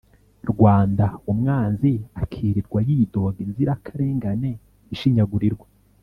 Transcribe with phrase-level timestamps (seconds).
[0.51, 1.91] Rwanda Umwanzi
[2.23, 4.49] akirirwa yidoga Inzirakarengane
[4.93, 5.67] ishinyagurirwa